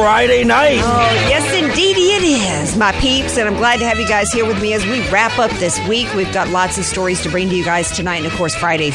[0.00, 0.80] Friday night.
[0.80, 3.36] Oh, yes, indeedy it is, my peeps.
[3.36, 5.78] And I'm glad to have you guys here with me as we wrap up this
[5.88, 6.12] week.
[6.14, 8.18] We've got lots of stories to bring to you guys tonight.
[8.18, 8.92] And of course, Friday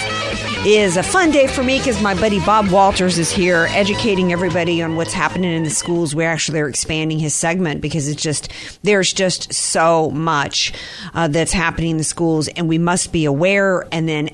[0.65, 4.81] is a fun day for me because my buddy Bob Walters is here educating everybody
[4.81, 6.15] on what's happening in the schools.
[6.15, 8.49] We actually are expanding his segment because it's just,
[8.81, 10.71] there's just so much
[11.13, 12.47] uh, that's happening in the schools.
[12.47, 14.29] And we must be aware and then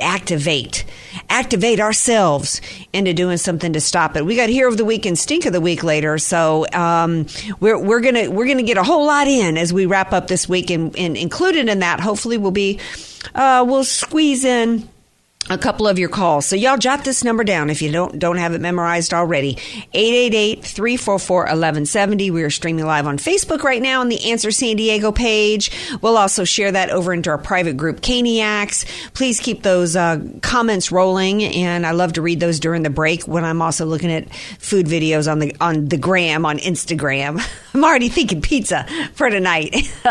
[0.00, 0.86] activate,
[1.28, 2.62] activate ourselves
[2.94, 4.24] into doing something to stop it.
[4.24, 6.16] We got Hero of the Week and Stink of the Week later.
[6.16, 7.26] So um,
[7.60, 10.48] we're, we're to, we're to get a whole lot in as we wrap up this
[10.48, 12.80] week and, and included in that, hopefully will be,
[13.34, 14.88] uh, we'll squeeze in
[15.50, 16.46] a couple of your calls.
[16.46, 19.56] So y'all jot this number down if you don't don't have it memorized already.
[19.94, 22.30] 888-344-1170.
[22.30, 25.70] We are streaming live on Facebook right now on the Answer San Diego page.
[26.00, 28.86] We'll also share that over into our private group Caniacs.
[29.12, 33.24] Please keep those uh, comments rolling and I love to read those during the break
[33.24, 37.46] when I'm also looking at food videos on the on the gram on Instagram.
[37.74, 39.74] I'm already thinking pizza for tonight.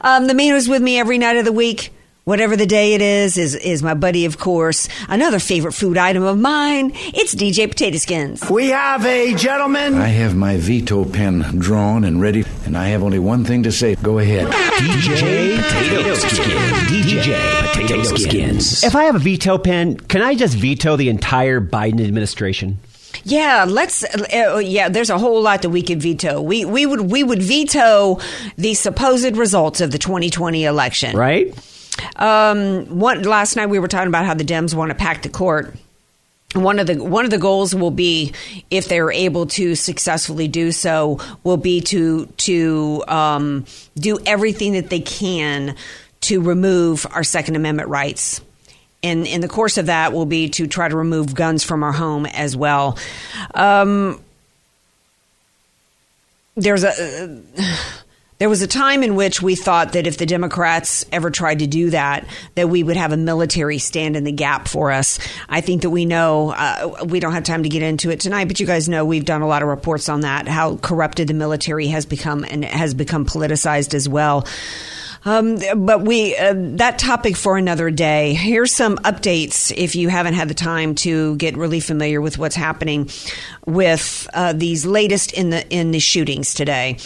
[0.00, 1.92] um, the man who's with me every night of the week
[2.24, 4.88] Whatever the day it is, is is my buddy, of course.
[5.08, 6.92] Another favorite food item of mine.
[6.94, 8.48] It's DJ Potato Skins.
[8.48, 9.94] We have a gentleman.
[9.94, 13.72] I have my veto pen drawn and ready, and I have only one thing to
[13.72, 13.96] say.
[13.96, 14.46] Go ahead.
[14.46, 17.06] DJ Potato Skins.
[17.08, 18.84] DJ Potato Skins.
[18.84, 22.78] If I have a veto pen, can I just veto the entire Biden administration?
[23.24, 24.04] Yeah, let's.
[24.04, 26.40] Uh, yeah, there's a whole lot that we could veto.
[26.40, 28.20] We we would we would veto
[28.56, 31.16] the supposed results of the 2020 election.
[31.16, 31.52] Right.
[32.16, 35.28] Um, one last night we were talking about how the Dems want to pack the
[35.28, 35.74] court.
[36.54, 38.34] One of the one of the goals will be,
[38.70, 43.64] if they're able to successfully do so, will be to to um,
[43.96, 45.76] do everything that they can
[46.22, 48.42] to remove our Second Amendment rights.
[49.02, 51.92] And in the course of that, will be to try to remove guns from our
[51.92, 52.98] home as well.
[53.54, 54.20] Um,
[56.54, 57.42] there's a.
[57.58, 57.66] Uh,
[58.42, 61.68] there was a time in which we thought that if the Democrats ever tried to
[61.68, 62.26] do that,
[62.56, 65.20] that we would have a military stand in the gap for us.
[65.48, 68.48] I think that we know, uh, we don't have time to get into it tonight,
[68.48, 71.34] but you guys know we've done a lot of reports on that, how corrupted the
[71.34, 74.44] military has become and has become politicized as well.
[75.24, 78.34] Um, but we uh, that topic for another day.
[78.34, 82.56] Here's some updates if you haven't had the time to get really familiar with what's
[82.56, 83.08] happening
[83.64, 86.98] with uh, these latest in the in the shootings today.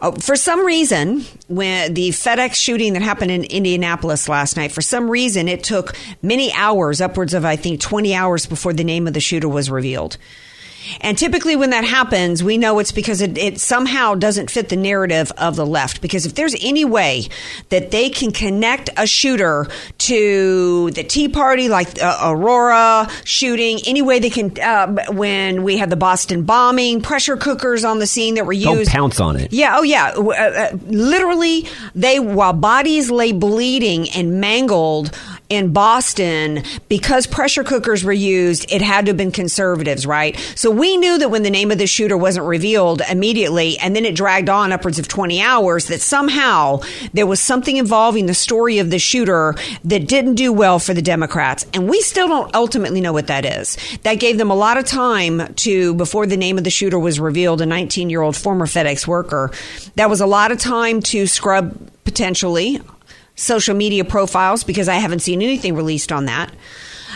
[0.00, 4.80] Uh, for some reason, when the FedEx shooting that happened in Indianapolis last night, for
[4.80, 9.06] some reason, it took many hours, upwards of I think 20 hours before the name
[9.06, 10.16] of the shooter was revealed.
[11.00, 14.76] And typically, when that happens, we know it's because it, it, somehow doesn't fit the
[14.76, 16.00] narrative of the left.
[16.00, 17.28] Because if there's any way
[17.68, 19.66] that they can connect a shooter
[20.10, 25.76] to the Tea Party, like uh, Aurora shooting, any way they can, uh, when we
[25.76, 28.66] had the Boston bombing, pressure cookers on the scene that were used.
[28.66, 29.52] Don't pounce on it.
[29.52, 30.12] Yeah, oh yeah.
[30.16, 35.16] Uh, uh, literally, they, while bodies lay bleeding and mangled
[35.48, 40.38] in Boston, because pressure cookers were used, it had to have been conservatives, right?
[40.54, 44.04] So we knew that when the name of the shooter wasn't revealed immediately, and then
[44.04, 46.80] it dragged on upwards of 20 hours, that somehow
[47.12, 51.02] there was something involving the story of the shooter that didn't do well for the
[51.02, 51.66] Democrats.
[51.74, 53.76] And we still don't ultimately know what that is.
[54.02, 57.20] That gave them a lot of time to, before the name of the shooter was
[57.20, 59.52] revealed, a 19 year old former FedEx worker,
[59.96, 62.80] that was a lot of time to scrub potentially
[63.36, 66.52] social media profiles because I haven't seen anything released on that.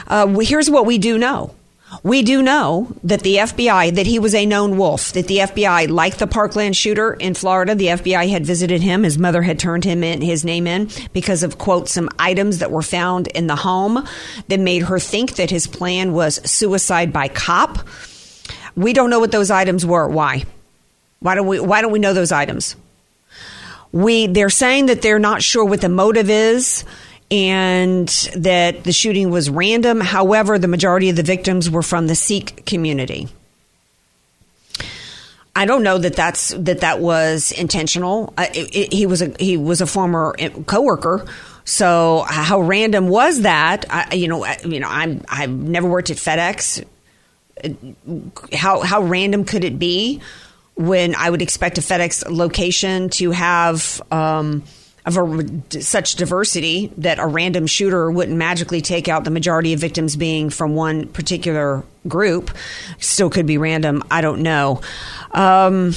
[0.06, 1.54] Uh, here's what we do know.
[2.02, 5.88] We do know that the FBI, that he was a known wolf, that the FBI,
[5.88, 9.02] like the Parkland shooter in Florida, the FBI had visited him.
[9.02, 12.70] His mother had turned him in, his name in, because of, quote, some items that
[12.70, 14.06] were found in the home
[14.48, 17.86] that made her think that his plan was suicide by cop.
[18.76, 20.08] We don't know what those items were.
[20.08, 20.44] Why?
[21.20, 22.76] Why don't we, why don't we know those items?
[23.92, 26.84] We, they're saying that they're not sure what the motive is
[27.30, 30.00] and that the shooting was random.
[30.00, 33.28] However, the majority of the victims were from the Sikh community.
[35.56, 38.34] I don't know that that's that that was intentional.
[38.36, 40.34] Uh, it, it, he was a he was a former
[40.66, 41.26] coworker.
[41.64, 43.86] So how random was that?
[43.88, 46.84] I, you know, I, you know, I'm I've never worked at FedEx.
[48.52, 50.20] How how random could it be
[50.74, 54.64] when I would expect a FedEx location to have um,
[55.06, 59.80] of a, such diversity that a random shooter wouldn't magically take out the majority of
[59.80, 62.50] victims being from one particular group.
[62.98, 64.02] Still could be random.
[64.10, 64.80] I don't know.
[65.32, 65.92] Um,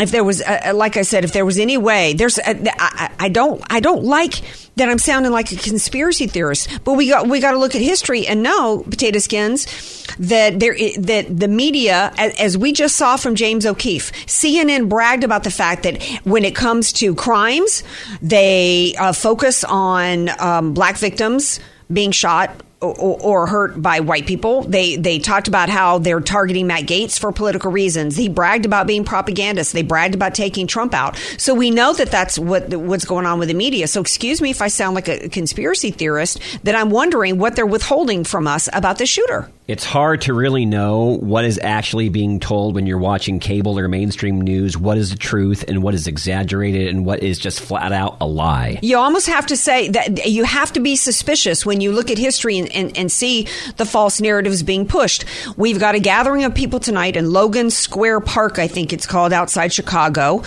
[0.00, 3.10] if there was, uh, like I said, if there was any way, there's, uh, I,
[3.18, 4.40] I, don't, I don't like
[4.76, 7.82] that I'm sounding like a conspiracy theorist, but we got, we got to look at
[7.82, 13.34] history and know, potato skins, that there, that the media, as we just saw from
[13.34, 17.82] James O'Keefe, CNN bragged about the fact that when it comes to crimes,
[18.22, 21.60] they uh, focus on um, black victims
[21.92, 24.62] being shot or, or, hurt by white people.
[24.62, 28.16] They they talked about how they're targeting Matt Gaetz for political reasons.
[28.16, 29.72] He bragged about being propagandist.
[29.72, 31.16] They bragged about taking Trump out.
[31.36, 33.86] So we know that that's what what's going on with the media.
[33.86, 37.66] So excuse me if I sound like a conspiracy theorist that I'm wondering what they're
[37.66, 42.40] withholding from us about the shooter it's hard to really know what is actually being
[42.40, 44.76] told when you're watching cable or mainstream news.
[44.76, 48.26] What is the truth and what is exaggerated and what is just flat out a
[48.26, 48.80] lie.
[48.82, 52.18] You almost have to say that you have to be suspicious when you look at
[52.18, 53.46] history and, and, and see
[53.76, 55.24] the false narratives being pushed.
[55.56, 59.32] We've got a gathering of people tonight in Logan Square Park, I think it's called,
[59.32, 60.42] outside Chicago,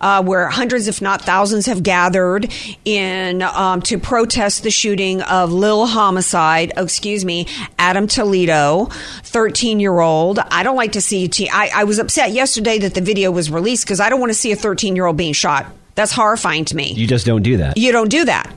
[0.00, 2.48] uh, where hundreds, if not thousands, have gathered
[2.84, 9.98] in um, to protest the shooting of Lil Homicide, excuse me, Adam Toledo 13 year
[10.00, 10.38] old.
[10.38, 11.28] I don't like to see.
[11.28, 14.30] Te- I, I was upset yesterday that the video was released because I don't want
[14.30, 15.66] to see a 13 year old being shot.
[15.94, 16.92] That's horrifying to me.
[16.92, 17.76] You just don't do that.
[17.76, 18.54] You don't do that.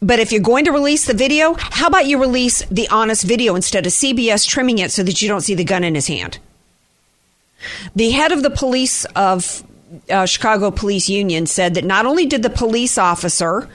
[0.00, 3.54] But if you're going to release the video, how about you release the honest video
[3.56, 6.38] instead of CBS trimming it so that you don't see the gun in his hand?
[7.96, 9.64] The head of the police of
[10.10, 13.68] uh, Chicago Police Union said that not only did the police officer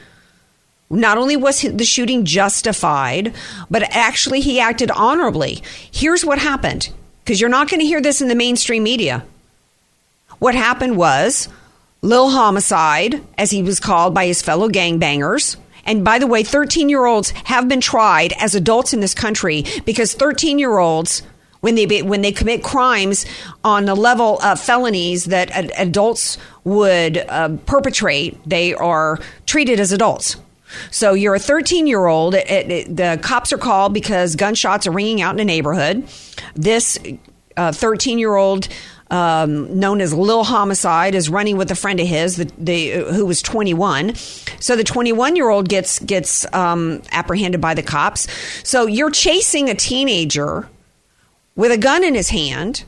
[0.94, 3.34] not only was the shooting justified,
[3.70, 5.62] but actually he acted honorably.
[5.92, 6.90] Here's what happened
[7.24, 9.26] because you're not going to hear this in the mainstream media.
[10.40, 11.48] What happened was
[12.02, 15.56] Lil Homicide, as he was called by his fellow gangbangers,
[15.86, 19.66] and by the way, 13 year olds have been tried as adults in this country
[19.86, 21.24] because 13 year olds,
[21.62, 23.26] when they, when they commit crimes
[23.64, 30.36] on the level of felonies that adults would uh, perpetrate, they are treated as adults.
[30.92, 32.34] So you're a 13 year old.
[32.34, 36.08] The cops are called because gunshots are ringing out in a neighborhood.
[36.56, 36.98] This
[37.58, 38.68] 13 uh, year old.
[39.12, 43.28] Um, known as Lil Homicide is running with a friend of his, the, the who
[43.28, 44.16] was 21.
[44.16, 48.28] So the 21 year old gets gets um, apprehended by the cops.
[48.64, 50.68] So you're chasing a teenager
[51.56, 52.86] with a gun in his hand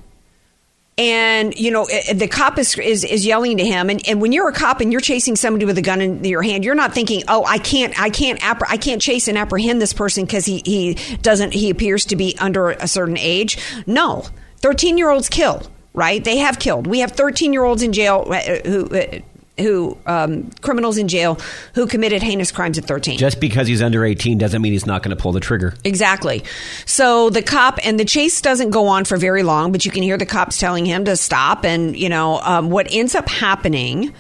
[0.98, 3.90] and you know the cop is, is, is yelling to him.
[3.90, 6.42] And, and when you're a cop and you're chasing somebody with a gun in your
[6.42, 9.94] hand you're not thinking oh i can't i can't i can't chase and apprehend this
[9.94, 13.58] person because he, he doesn't he appears to be under a certain age.
[13.86, 14.26] No.
[14.58, 15.62] 13 year olds kill
[15.96, 16.24] right?
[16.24, 16.88] They have killed.
[16.88, 19.20] We have 13 year olds in jail uh, who uh,
[19.60, 21.40] who um, criminals in jail
[21.74, 25.02] who committed heinous crimes at 13 just because he's under 18 doesn't mean he's not
[25.02, 25.74] going to pull the trigger.
[25.84, 26.44] Exactly.
[26.86, 30.04] So the cop and the chase doesn't go on for very long but you can
[30.04, 34.14] hear the cops telling him to stop and you know um, what ends up happening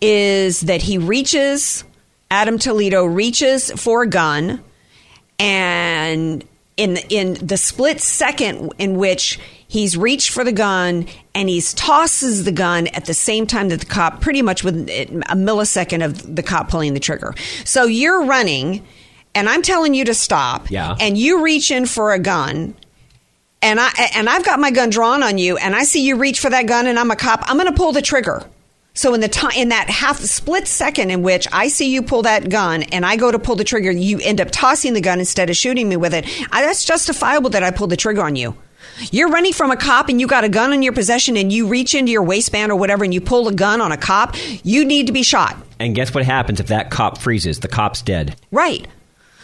[0.00, 1.84] is that he reaches
[2.30, 4.62] adam toledo reaches for a gun
[5.38, 6.44] and
[6.76, 12.44] in in the split second in which he's reached for the gun and he tosses
[12.44, 15.06] the gun at the same time that the cop pretty much with a
[15.36, 17.34] millisecond of the cop pulling the trigger
[17.64, 18.84] so you're running
[19.34, 20.96] and i'm telling you to stop yeah.
[20.98, 22.74] and you reach in for a gun
[23.62, 26.40] and i and i've got my gun drawn on you and i see you reach
[26.40, 28.44] for that gun and i'm a cop i'm going to pull the trigger
[28.94, 32.22] so in the time in that half split second in which I see you pull
[32.22, 35.20] that gun and I go to pull the trigger, you end up tossing the gun
[35.20, 36.26] instead of shooting me with it.
[36.50, 38.56] I, that's justifiable that I pulled the trigger on you.
[39.10, 41.68] You're running from a cop and you got a gun in your possession and you
[41.68, 44.84] reach into your waistband or whatever and you pull a gun on a cop, you
[44.84, 45.56] need to be shot.
[45.78, 47.60] And guess what happens if that cop freezes?
[47.60, 48.36] The cop's dead.
[48.50, 48.86] Right.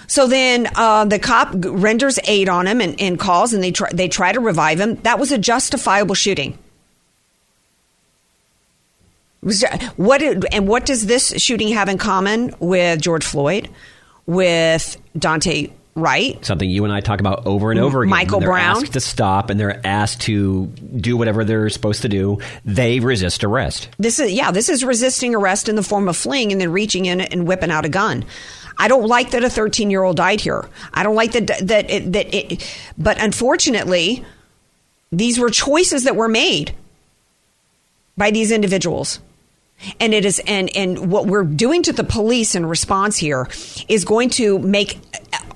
[0.07, 3.89] So then uh, the cop renders aid on him and, and calls, and they try,
[3.93, 4.97] they try to revive him.
[4.97, 6.59] That was a justifiable shooting.
[9.97, 13.69] What and what does this shooting have in common with George Floyd,
[14.27, 16.45] with Daunte Wright?
[16.45, 18.11] Something you and I talk about over and over again.
[18.11, 18.79] Michael they're Brown.
[18.79, 22.39] asked to stop and they're asked to do whatever they're supposed to do.
[22.65, 23.89] They resist arrest.
[23.99, 27.07] This is yeah, this is resisting arrest in the form of fleeing and then reaching
[27.07, 28.25] in and whipping out a gun.
[28.77, 30.69] I don't like that a 13 year old died here.
[30.93, 34.25] I don't like that that it, that it, but unfortunately,
[35.13, 36.75] these were choices that were made
[38.17, 39.21] by these individuals.
[40.01, 43.49] And it is and and what we're doing to the police in response here
[43.89, 44.99] is going to make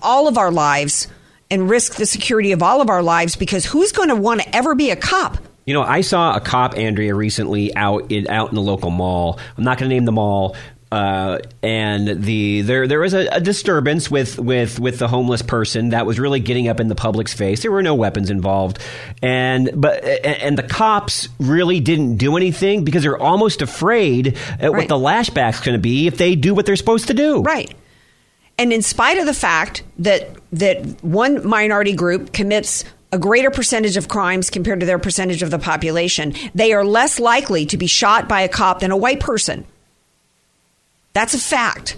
[0.02, 1.08] all of our lives
[1.50, 4.56] and risk the security of all of our lives because who's going to want to
[4.56, 5.38] ever be a cop?
[5.64, 9.38] You know, I saw a cop, Andrea, recently out in out in the local mall.
[9.56, 10.56] I'm not going to name the mall.
[10.90, 15.90] Uh, and the there there was a, a disturbance with, with with the homeless person
[15.90, 17.60] that was really getting up in the public's face.
[17.60, 18.78] There were no weapons involved,
[19.22, 24.88] and but and, the cops really didn't do anything because they're almost afraid at what
[24.88, 27.42] the lashback's going to be if they do what they're supposed to do.
[27.42, 27.74] Right.
[28.58, 33.96] And in spite of the fact that that one minority group commits a greater percentage
[33.96, 37.86] of crimes compared to their percentage of the population, they are less likely to be
[37.86, 39.64] shot by a cop than a white person.
[41.12, 41.96] That's a fact.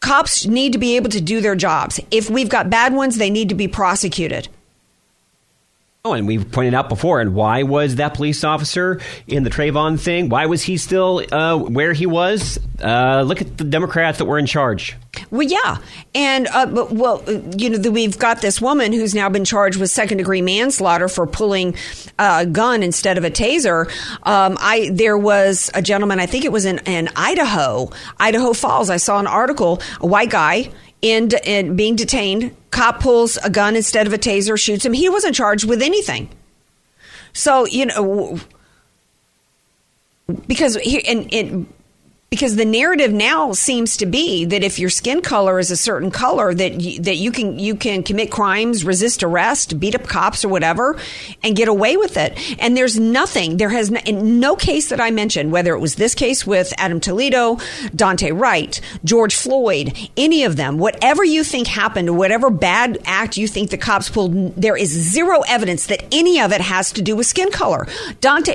[0.00, 2.00] Cops need to be able to do their jobs.
[2.10, 4.48] If we've got bad ones, they need to be prosecuted.
[6.06, 9.98] Oh, and we've pointed out before, and why was that police officer in the Trayvon
[9.98, 10.28] thing?
[10.28, 12.60] Why was he still uh, where he was?
[12.80, 14.94] Uh, look at the Democrats that were in charge.
[15.32, 15.78] Well, yeah,
[16.14, 17.24] and uh, but, well,
[17.56, 21.08] you know, the, we've got this woman who's now been charged with second degree manslaughter
[21.08, 21.74] for pulling
[22.20, 23.88] uh, a gun instead of a taser.
[24.22, 28.90] Um, I there was a gentleman, I think it was in, in Idaho, Idaho Falls.
[28.90, 30.70] I saw an article, a white guy
[31.02, 32.56] in, in being detained.
[32.70, 34.92] Cop pulls a gun instead of a taser, shoots him.
[34.92, 36.28] He wasn't charged with anything.
[37.32, 38.40] So you know,
[40.46, 41.66] because here and, and
[42.30, 46.10] because the narrative now seems to be that if your skin color is a certain
[46.10, 50.44] color that you, that you can you can commit crimes, resist arrest, beat up cops
[50.44, 50.98] or whatever,
[51.44, 52.36] and get away with it.
[52.60, 53.58] And there's nothing.
[53.58, 56.74] There has n- in no case that I mentioned, whether it was this case with
[56.78, 57.56] Adam Toledo,
[57.94, 63.46] Daunte Wright, George Floyd, any of them, whatever you think happened, whatever bad act you
[63.46, 67.14] think the cops pulled, there is zero evidence that any of it has to do
[67.14, 67.86] with skin color.
[68.20, 68.54] Dante,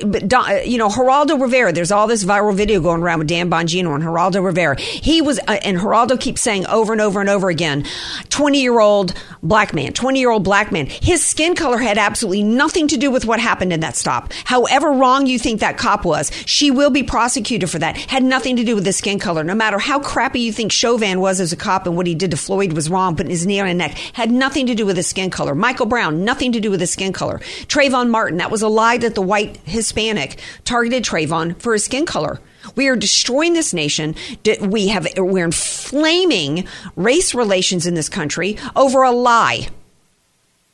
[0.65, 1.71] you know, Geraldo Rivera.
[1.71, 4.79] There's all this viral video going around with Dan Bongino and Geraldo Rivera.
[4.79, 7.85] He was, uh, and Geraldo keeps saying over and over and over again,
[8.29, 9.13] 20 year old
[9.43, 10.87] black man, 20 year old black man.
[10.87, 14.33] His skin color had absolutely nothing to do with what happened in that stop.
[14.45, 17.97] However wrong you think that cop was, she will be prosecuted for that.
[17.97, 19.43] Had nothing to do with the skin color.
[19.43, 22.31] No matter how crappy you think Chauvin was as a cop and what he did
[22.31, 24.97] to Floyd was wrong, putting his knee on his neck, had nothing to do with
[24.97, 25.55] his skin color.
[25.55, 27.39] Michael Brown, nothing to do with his skin color.
[27.67, 32.05] Trayvon Martin, that was a lie that the white Hispanic targeted Trayvon for his skin
[32.05, 32.39] color.
[32.75, 34.15] We are destroying this nation.
[34.61, 39.67] We have we're inflaming race relations in this country over a lie.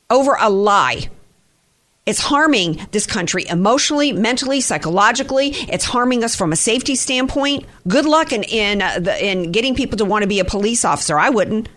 [0.09, 1.09] Over a lie.
[2.05, 5.49] It's harming this country emotionally, mentally, psychologically.
[5.49, 7.65] It's harming us from a safety standpoint.
[7.85, 10.85] Good luck in in, uh, the, in getting people to want to be a police
[10.85, 11.19] officer.
[11.19, 11.67] I wouldn't.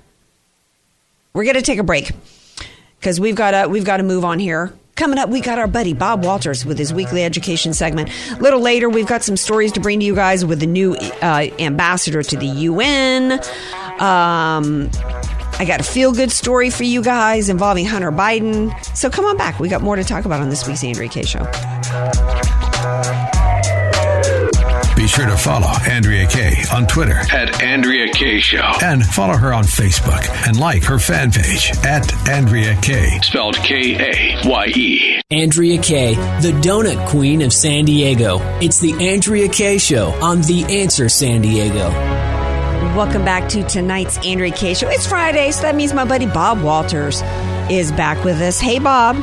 [1.33, 2.13] We're going to take a break
[3.01, 4.73] because we've got to we've got to move on here.
[5.01, 8.11] Coming up, we got our buddy Bob Walters with his weekly education segment.
[8.33, 10.95] A little later, we've got some stories to bring to you guys with the new
[10.95, 13.33] uh, ambassador to the UN.
[13.99, 14.91] Um,
[15.59, 18.75] I got a feel good story for you guys involving Hunter Biden.
[18.95, 19.59] So come on back.
[19.59, 21.47] We got more to talk about on this week's Andrea Kaye Show.
[25.11, 28.63] Be sure to follow Andrea Kaye on Twitter At Andrea Kaye Show.
[28.81, 33.19] and follow her on Facebook and like her fan page at Andrea Kaye.
[33.21, 35.21] Spelled K A Y E.
[35.33, 38.39] Andrea Kaye, the donut queen of San Diego.
[38.61, 41.89] It's the Andrea Kaye Show on The Answer San Diego.
[42.97, 44.89] Welcome back to tonight's Andrea Kaye Show.
[44.91, 47.21] It's Friday, so that means my buddy Bob Walters
[47.69, 48.61] is back with us.
[48.61, 49.17] Hey, Bob.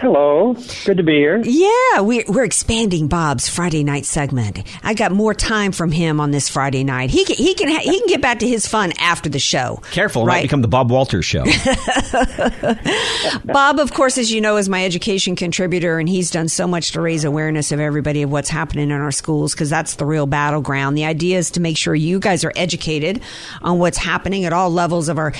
[0.00, 0.54] Hello.
[0.84, 1.40] Good to be here.
[1.44, 4.62] Yeah, we're, we're expanding Bob's Friday night segment.
[4.82, 7.10] I got more time from him on this Friday night.
[7.10, 9.80] He can, he can ha- he can get back to his fun after the show.
[9.92, 10.42] Careful, it might right?
[10.42, 11.44] become the Bob Walters show.
[13.44, 16.90] Bob, of course, as you know, is my education contributor, and he's done so much
[16.92, 20.26] to raise awareness of everybody of what's happening in our schools because that's the real
[20.26, 20.98] battleground.
[20.98, 23.22] The idea is to make sure you guys are educated
[23.62, 25.32] on what's happening at all levels of our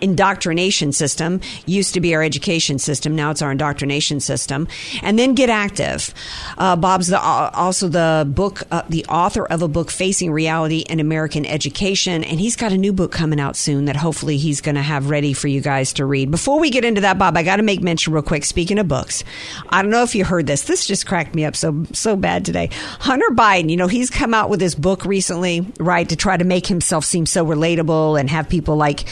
[0.00, 1.40] indoctrination system.
[1.66, 3.14] Used to be our education system.
[3.14, 4.68] Now it's our indoctrination system.
[5.02, 6.14] And then get active.
[6.58, 10.80] Uh, Bob's the, uh, also the book, uh, the author of a book, Facing Reality
[10.88, 12.24] in American Education.
[12.24, 15.10] And he's got a new book coming out soon that hopefully he's going to have
[15.10, 16.30] ready for you guys to read.
[16.30, 18.44] Before we get into that, Bob, I got to make mention real quick.
[18.44, 19.24] Speaking of books,
[19.68, 20.62] I don't know if you heard this.
[20.62, 22.70] This just cracked me up so, so bad today.
[22.72, 26.44] Hunter Biden, you know, he's come out with his book recently, right, to try to
[26.44, 29.04] make himself seem so relatable and have people like,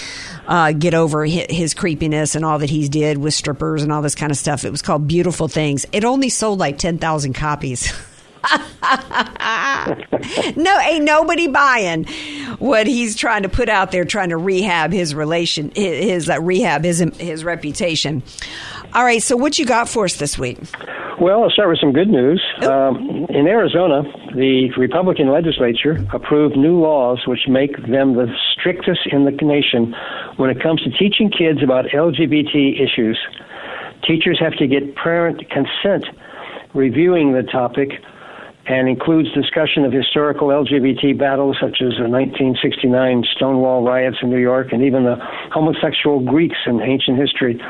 [0.49, 4.15] uh, get over his, creepiness and all that he's did with strippers and all this
[4.15, 4.65] kind of stuff.
[4.65, 5.85] It was called Beautiful Things.
[5.93, 7.93] It only sold like 10,000 copies.
[10.57, 12.05] no, ain't nobody buying
[12.59, 16.41] what he's trying to put out there, trying to rehab his relation, his, his uh,
[16.41, 18.23] rehab his his reputation.
[18.95, 20.59] All right, so what you got for us this week?
[21.21, 22.41] Well, I'll start with some good news.
[22.63, 24.03] Um, in Arizona,
[24.37, 29.97] the Republican legislature approved new laws which make them the strictest in the nation
[30.37, 33.19] when it comes to teaching kids about LGBT issues.
[34.07, 36.07] Teachers have to get parent consent
[36.73, 37.91] reviewing the topic
[38.67, 44.39] and includes discussion of historical LGBT battles such as the 1969 Stonewall riots in New
[44.39, 45.17] York and even the
[45.51, 47.61] homosexual Greeks in ancient history.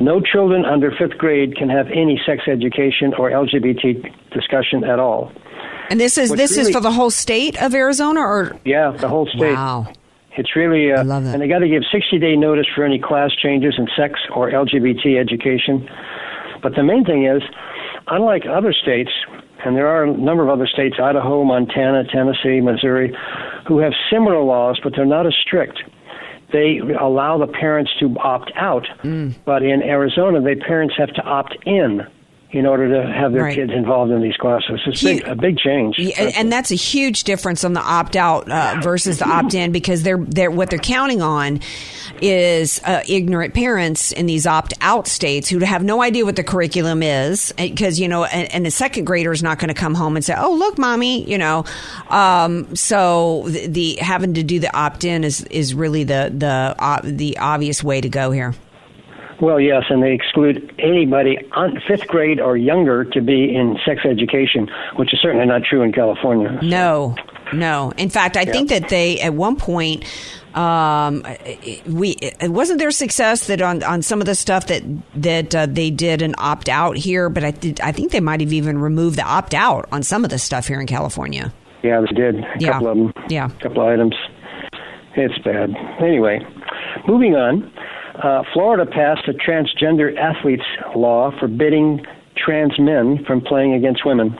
[0.00, 5.30] No children under fifth grade can have any sex education or LGBT discussion at all.
[5.90, 9.08] And this is What's this is for the whole state of Arizona, or Yeah, the
[9.08, 9.52] whole state.
[9.54, 9.92] wow,
[10.36, 13.74] It's really, uh, and they got to give 60 day notice for any class changes
[13.76, 15.88] in sex or LGBT education.
[16.62, 17.42] But the main thing is,
[18.06, 19.10] unlike other states,
[19.64, 23.14] and there are a number of other states, Idaho, Montana, Tennessee, Missouri,
[23.66, 25.82] who have similar laws, but they're not as strict.
[26.52, 29.34] They allow the parents to opt out, mm.
[29.44, 32.06] but in Arizona, the parents have to opt in
[32.52, 33.54] in order to have their Right.
[33.54, 34.80] kids involved in these classes.
[34.86, 35.96] It's big, a big change.
[35.98, 39.54] Yeah, and- and that's a huge difference on the opt out uh, versus the opt
[39.54, 41.60] in because they're they're what they're counting on
[42.20, 46.42] is uh, ignorant parents in these opt out states who have no idea what the
[46.44, 49.94] curriculum is because you know and, and the second grader is not going to come
[49.94, 51.64] home and say oh look mommy you know
[52.10, 56.74] um, so the, the having to do the opt in is is really the the
[56.78, 58.54] uh, the obvious way to go here.
[59.40, 64.02] Well, yes, and they exclude anybody on fifth grade or younger to be in sex
[64.04, 66.58] education, which is certainly not true in California.
[66.62, 67.16] No,
[67.52, 67.92] no.
[67.96, 70.04] In fact, I think that they at one point
[70.54, 71.24] um,
[71.86, 74.82] we it wasn't their success that on, on some of the stuff that
[75.14, 78.40] that uh, they did an opt out here, but I did, I think they might
[78.40, 81.52] have even removed the opt out on some of the stuff here in California.
[81.82, 82.36] Yeah, they did.
[82.40, 82.72] A Yeah.
[82.72, 83.12] couple of them.
[83.30, 83.46] Yeah.
[83.46, 84.14] A couple of items.
[85.16, 85.70] It's bad.
[86.00, 86.40] Anyway,
[87.08, 87.72] moving on.
[88.22, 92.04] Uh, Florida passed a transgender athletes law forbidding
[92.36, 94.38] trans men from playing against women,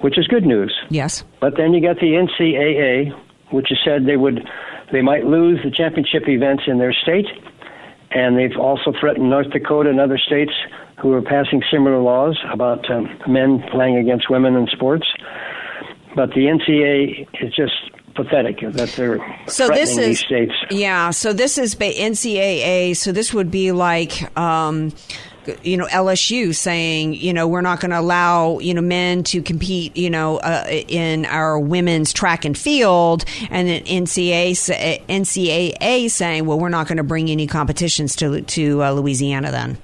[0.00, 0.74] which is good news.
[0.88, 1.24] Yes.
[1.40, 3.12] But then you got the NCAA,
[3.52, 4.46] which has said they would,
[4.92, 7.26] they might lose the championship events in their state,
[8.10, 10.52] and they've also threatened North Dakota and other states
[11.00, 15.06] who are passing similar laws about um, men playing against women in sports.
[16.14, 17.72] But the NCAA is just
[18.14, 20.52] pathetic that they're So this is these states.
[20.70, 21.10] yeah.
[21.10, 22.96] So this is ba- NCAA.
[22.96, 24.36] So this would be like.
[24.38, 24.92] Um,
[25.62, 29.42] you know LSU saying you know we're not going to allow you know men to
[29.42, 34.52] compete you know uh, in our women's track and field and then NCAA
[35.08, 39.78] NCAA saying well we're not going to bring any competitions to to uh, Louisiana then.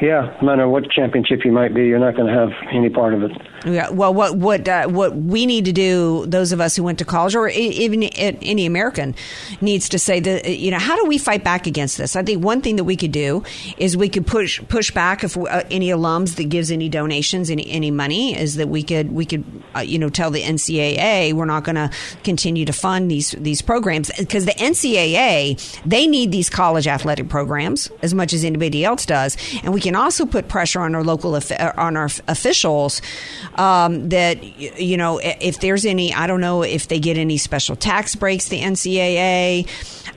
[0.00, 3.14] Yeah, no matter what championship you might be, you're not going to have any part
[3.14, 3.30] of it.
[3.64, 6.98] Yeah, well, what what uh, what we need to do, those of us who went
[6.98, 9.14] to college, or even any American,
[9.60, 12.16] needs to say that you know how do we fight back against this?
[12.16, 13.44] I think one thing that we could do
[13.76, 17.68] is we could push push back if uh, any alums that gives any donations, any
[17.70, 19.44] any money, is that we could we could
[19.76, 21.90] uh, you know tell the NCAA we're not going to
[22.24, 27.90] continue to fund these these programs because the NCAA they need these college athletic programs
[28.02, 31.36] as much as anybody else does, and we can also put pressure on our local
[31.36, 33.00] uh, on our officials
[33.56, 34.42] um, that
[34.80, 38.48] you know if there's any I don't know if they get any special tax breaks
[38.48, 39.68] the NCAA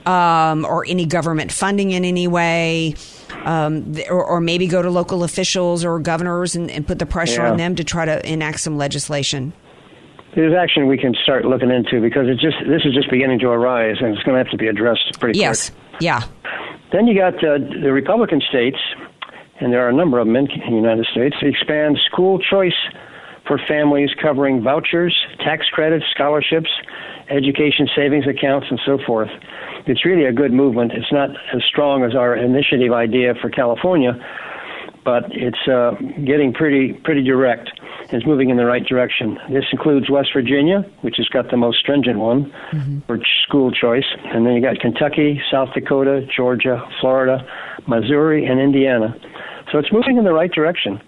[0.06, 2.94] um, or any government funding in any way.
[3.44, 7.42] Um, or, or maybe go to local officials or governors and, and put the pressure
[7.42, 7.50] Yeah.
[7.52, 9.52] on them to try to enact some legislation.
[10.34, 13.48] There's action we can start looking into because it just this is just beginning to
[13.48, 15.40] arise, and it's going to have to be addressed pretty quickly.
[15.40, 15.70] Yes.
[16.00, 16.22] Yeah.
[16.92, 18.78] Then you got uh, the Republican states,
[19.60, 22.74] and there are a number of them in the United States, to expand school choice
[23.46, 26.70] for families covering vouchers, tax credits, scholarships,
[27.30, 29.30] education savings accounts, and so forth.
[29.86, 30.92] It's really a good movement.
[30.92, 34.12] It's not as strong as our initiative idea for California,
[35.04, 35.92] but it's uh,
[36.24, 37.70] getting pretty pretty direct.
[38.10, 39.38] It's moving in the right direction.
[39.50, 42.52] This includes West Virginia, which has got the most stringent one
[43.06, 47.46] for school choice, and then you got Kentucky, South Dakota, Georgia, Florida,
[47.86, 49.14] Missouri, and Indiana.
[49.72, 51.00] So it's moving in the right direction.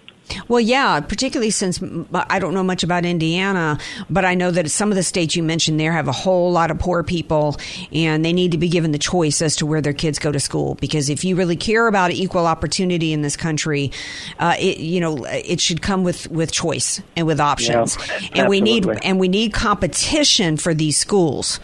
[0.47, 3.77] Well, yeah, particularly since mm, I don't know much about Indiana,
[4.09, 6.71] but I know that some of the states you mentioned there have a whole lot
[6.71, 7.57] of poor people,
[7.91, 10.39] and they need to be given the choice as to where their kids go to
[10.39, 10.75] school.
[10.75, 13.91] Because if you really care about equal opportunity in this country,
[14.39, 17.97] uh, it, you know, it should come with, with choice and with options.
[17.97, 19.05] Yeah, and we need absolutely.
[19.09, 21.59] and we need competition for these schools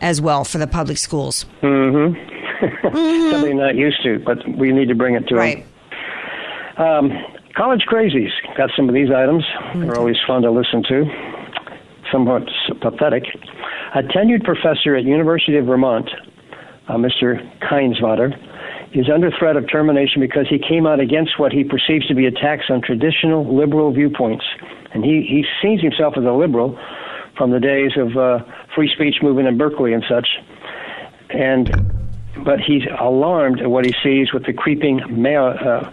[0.00, 1.44] as well for the public schools.
[1.62, 3.30] Mm-hmm.
[3.30, 5.64] Something not used to, but we need to bring it to Right.
[6.76, 6.86] them.
[6.86, 7.12] Um,
[7.58, 9.44] college crazies got some of these items.
[9.74, 11.04] They're always fun to listen to.
[12.10, 12.44] Somewhat
[12.80, 13.24] pathetic.
[13.94, 16.08] A tenured professor at University of Vermont,
[16.86, 17.36] uh, Mr.
[17.60, 18.32] Kindsvatter,
[18.96, 22.26] is under threat of termination because he came out against what he perceives to be
[22.26, 24.44] attacks on traditional liberal viewpoints.
[24.94, 26.78] And he, he sees himself as a liberal
[27.36, 28.38] from the days of uh,
[28.74, 30.28] free speech movement in Berkeley and such.
[31.30, 31.92] And
[32.44, 35.90] but he's alarmed at what he sees with the creeping Mao, uh,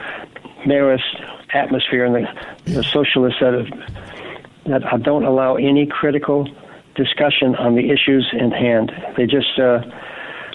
[0.65, 6.47] Maoist atmosphere and the, the socialists that have, that don't allow any critical
[6.95, 8.91] discussion on the issues in hand.
[9.17, 9.81] They just uh,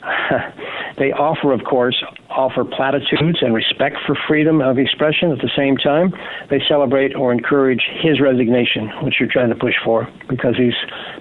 [0.99, 5.31] they offer, of course, offer platitudes and respect for freedom of expression.
[5.33, 6.13] At the same time,
[6.49, 10.75] they celebrate or encourage his resignation, which you're trying to push for, because he's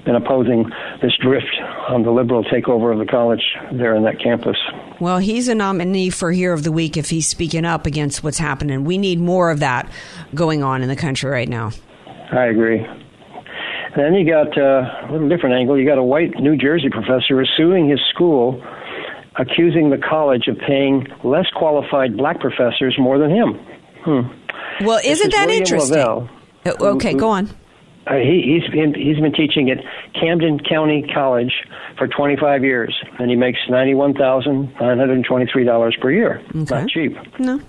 [0.05, 0.69] been opposing
[1.01, 1.55] this drift
[1.89, 4.57] on the liberal takeover of the college there in that campus.
[4.99, 8.38] Well, he's a nominee for Hero of the Week if he's speaking up against what's
[8.38, 8.83] happening.
[8.85, 9.89] We need more of that
[10.33, 11.71] going on in the country right now.
[12.31, 12.85] I agree.
[13.95, 15.77] Then you got uh, a little different angle.
[15.77, 18.63] You got a white New Jersey professor is suing his school,
[19.38, 23.53] accusing the college of paying less qualified black professors more than him.
[24.03, 24.85] Hmm.
[24.85, 25.97] Well, isn't is that William interesting?
[25.97, 26.29] Lavelle.
[26.65, 27.49] Uh, Okay, go on.
[28.07, 29.77] Uh, he, he's been he's been teaching at
[30.19, 31.53] Camden County College
[31.97, 36.41] for 25 years, and he makes ninety-one thousand nine hundred twenty-three dollars per year.
[36.53, 37.15] Not cheap.
[37.39, 37.62] No.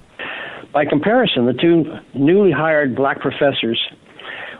[0.73, 3.81] By comparison, the two newly hired black professors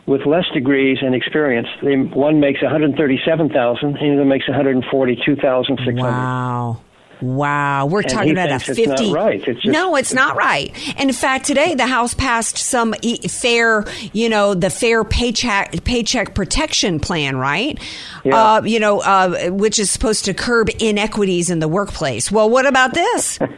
[0.07, 6.03] with less degrees and experience, they, one makes 137,000, and the other makes 142,600.
[6.03, 6.81] Wow.
[7.23, 9.13] Wow, we're And talking about a thinks it's not fifty.
[9.13, 9.43] right.
[9.47, 10.73] It's just- no, it's not right.
[10.99, 12.95] And in fact, today the House passed some
[13.29, 17.79] fair, you know, the fair paycheck paycheck protection plan, right?
[18.25, 18.37] Yeah.
[18.57, 22.31] Uh, you know, uh, which is supposed to curb inequities in the workplace.
[22.31, 23.39] Well, what about this?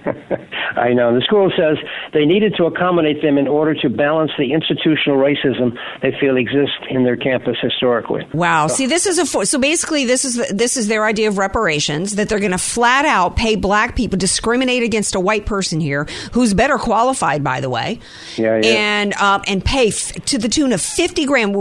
[0.77, 1.15] I know.
[1.15, 1.77] The school says
[2.15, 6.77] they needed to accommodate them in order to balance the institutional racism they feel exists
[6.89, 8.27] in their campus historically.
[8.33, 8.69] Wow.
[8.69, 12.29] See, this is a so basically this is this is their idea of reparations that
[12.29, 16.55] they're going to flat out pay black people discriminate against a white person here who's
[16.55, 17.99] better qualified, by the way.
[18.37, 18.67] Yeah, yeah.
[18.67, 21.53] And um, and pay f- to the tune of fifty grand,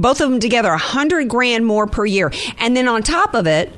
[0.00, 3.46] both of them together, a hundred grand more per year, and then on top of
[3.46, 3.72] it.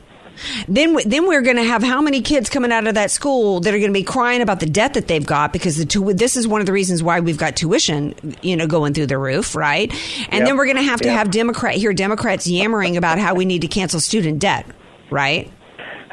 [0.66, 3.72] Then, then we're going to have how many kids coming out of that school that
[3.74, 6.36] are going to be crying about the debt that they've got because the tu- this
[6.36, 9.54] is one of the reasons why we've got tuition, you know, going through the roof,
[9.54, 9.92] right?
[10.30, 10.44] And Yep.
[10.48, 11.16] then we're going to have to Yep.
[11.18, 14.66] have Democrat hear Democrats yammering about how we need to cancel student debt,
[15.10, 15.48] right?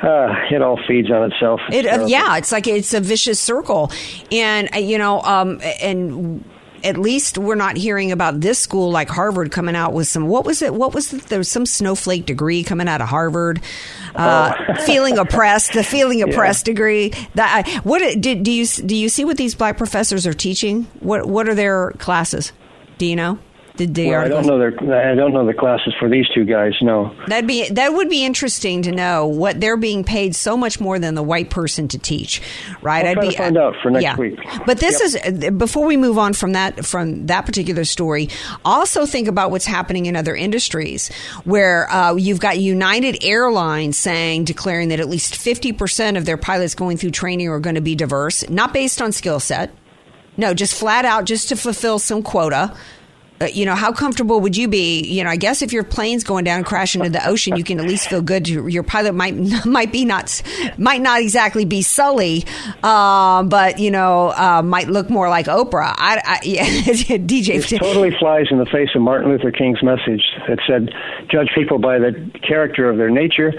[0.01, 1.59] Uh, it all feeds on itself.
[1.69, 3.91] It's It, uh, yeah, it's like it's a vicious circle,
[4.31, 6.43] and uh, you know, um, and
[6.83, 10.27] at least we're not hearing about this school like Harvard coming out with some.
[10.27, 10.73] What was it?
[10.73, 11.23] What was it?
[11.23, 13.61] There was some snowflake degree coming out of Harvard,
[14.15, 14.53] uh,
[14.85, 15.73] feeling oppressed.
[15.73, 17.11] The feeling oppressed degree.
[17.35, 20.83] That I- what did do you do you see what these black professors are teaching?
[21.01, 22.53] What what are their classes?
[22.97, 23.39] Do you know?
[23.85, 26.73] Did Well, I don't know their I don't know the classes for these two guys.
[26.81, 27.15] No.
[27.27, 30.99] That'd be that would be interesting to know what they're being paid so much more
[30.99, 32.41] than the white person to teach,
[32.81, 33.05] right?
[33.05, 34.37] I'll try to find out for next week.
[34.65, 38.27] But this is before we move on from that from that particular story.
[38.65, 41.07] Also think about what's happening in other industries
[41.45, 46.37] where uh, you've got United Airlines saying declaring that at least fifty percent of their
[46.37, 49.71] pilots going through training are going to be diverse, not based on skill set.
[50.37, 52.73] No, just flat out, just to fulfill some quota.
[53.41, 55.01] Uh, you know, how comfortable would you be?
[55.01, 57.63] You know, I guess if your plane's going down, and crashing into the ocean, you
[57.63, 58.47] can at least feel good.
[58.49, 60.41] Your, pilot might might be not
[60.77, 62.43] might not exactly be Sully,
[62.83, 65.93] uh, but you know, uh, might look more like Oprah.
[65.97, 67.71] I, I yeah, DJ.
[67.71, 70.93] It totally flies in the face of Martin Luther King's message that said,
[71.29, 73.53] "Judge people by the character of their nature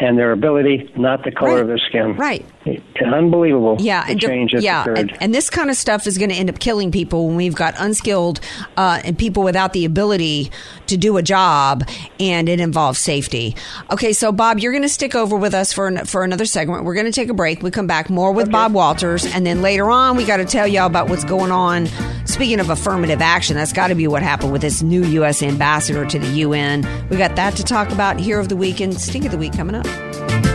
[0.00, 1.60] and their ability, not the color Right.
[1.60, 2.44] of their skin." Right.
[3.04, 3.76] Unbelievable.
[3.80, 6.58] Yeah, and change yeah, and, and this kind of stuff is going to end up
[6.58, 8.40] killing people when we've got unskilled
[8.76, 10.50] uh, and people without the ability
[10.88, 11.84] to do a job,
[12.18, 13.54] and it involves safety.
[13.92, 16.84] Okay, so Bob, you're going to stick over with us for an, for another segment.
[16.84, 17.62] We're going to take a break.
[17.62, 20.66] We come back more with Bob Walters, and then later on, we got to tell
[20.66, 21.86] y'all about what's going on.
[22.24, 25.42] Speaking of affirmative action, that's got to be what happened with this new U.S.
[25.42, 26.86] ambassador to the UN.
[27.10, 28.18] We got that to talk about.
[28.18, 30.49] here of the week and Stink of the week coming up.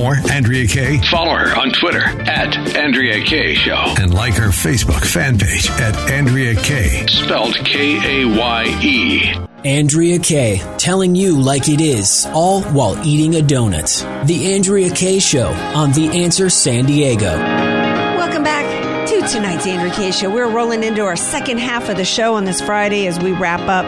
[0.00, 0.98] Want more Andrea Kaye?
[1.10, 3.94] Follow her on Twitter at Andrea Kaye Show.
[3.98, 7.06] And like her Facebook fan page at Andrea Kaye.
[7.06, 9.34] Spelled K A Y E.
[9.64, 14.26] Andrea Kaye, telling you like it is, all while eating a donut.
[14.26, 17.36] The Andrea Kaye Show on The Answer San Diego.
[17.36, 20.30] Welcome back to tonight's Andrea Kaye Show.
[20.30, 23.60] We're rolling into our second half of the show on this Friday as we wrap
[23.68, 23.84] up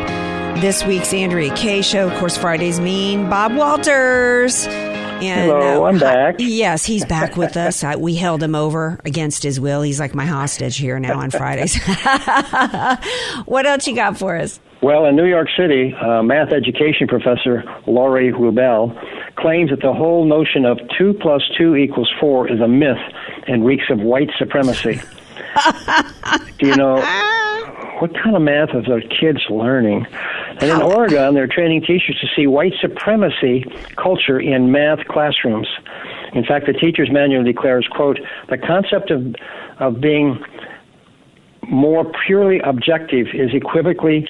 [0.60, 2.08] this week's Andrea K Show.
[2.10, 4.68] Of course, Fridays mean Bob Walters.
[5.22, 6.36] And, Hello, I'm back.
[6.38, 7.84] Yes, he's back with us.
[7.84, 9.82] I, we held him over against his will.
[9.82, 11.76] He's like my hostage here now on Fridays.
[13.44, 14.58] what else you got for us?
[14.82, 18.92] Well, in New York City, uh, math education professor Laurie Rubel
[19.36, 22.98] claims that the whole notion of 2 plus 2 equals 4 is a myth
[23.46, 25.00] and reeks of white supremacy.
[26.58, 26.96] Do you know
[27.98, 30.06] what kind of math are those kids learning?
[30.60, 33.64] And in Oregon, they're training teachers to see white supremacy
[33.96, 35.68] culture in math classrooms.
[36.34, 39.34] In fact, the teacher's manual declares, quote, the concept of,
[39.78, 40.42] of being
[41.68, 44.26] more purely objective is equivocally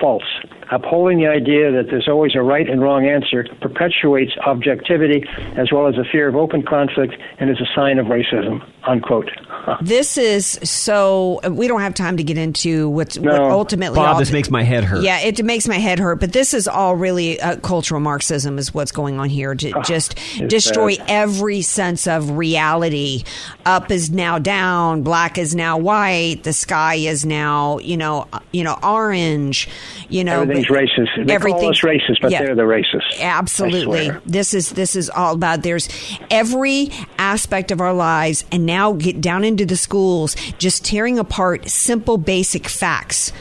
[0.00, 0.24] false.
[0.70, 5.24] Upholding the idea that there's always a right and wrong answer perpetuates objectivity
[5.56, 8.66] as well as a fear of open conflict and is a sign of racism.
[8.86, 9.30] Unquote.
[9.82, 11.40] This is so.
[11.50, 13.96] We don't have time to get into what's what ultimately.
[13.96, 15.02] Bob, all- this makes my head hurt.
[15.02, 16.20] Yeah, it makes my head hurt.
[16.20, 19.56] But this is all really uh, cultural Marxism, is what's going on here.
[19.56, 21.06] To just destroy bad.
[21.08, 23.24] every sense of reality.
[23.64, 25.02] Up is now down.
[25.02, 26.44] Black is now white.
[26.44, 29.68] The sky is now, you know, uh, you know, orange.
[30.08, 31.26] You know, Everything's racist.
[31.26, 32.42] They call us racist, but yeah.
[32.42, 33.20] they're the racists.
[33.20, 34.10] Absolutely.
[34.24, 35.88] This is this is all about there's
[36.30, 41.68] every aspect of our lives and now get down into the schools just tearing apart
[41.68, 43.32] simple basic facts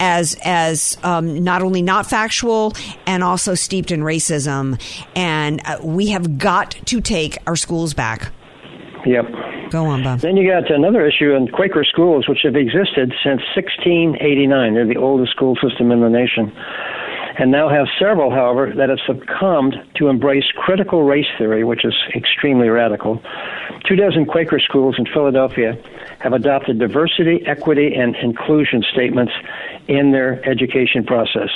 [0.00, 2.72] as as um, not only not factual
[3.06, 4.80] and also steeped in racism
[5.14, 8.32] and uh, we have got to take our schools back.
[9.06, 9.26] Yep.
[9.74, 10.20] Go on, Bob.
[10.20, 14.72] Then you got another issue in Quaker schools, which have existed since 1689.
[14.72, 16.52] They're the oldest school system in the nation.
[17.40, 21.92] And now have several, however, that have succumbed to embrace critical race theory, which is
[22.14, 23.20] extremely radical.
[23.84, 25.76] Two dozen Quaker schools in Philadelphia
[26.20, 29.32] have adopted diversity, equity, and inclusion statements
[29.88, 31.50] in their education process.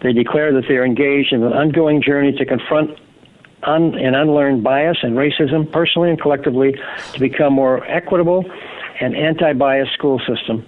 [0.00, 2.96] They declare that they are engaged in an ongoing journey to confront
[3.62, 6.74] un- and unlearned bias and racism personally and collectively
[7.12, 8.44] to become more equitable
[9.00, 10.64] and anti-bias school system.